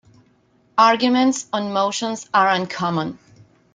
[0.79, 3.19] Arguments on motions are uncommon.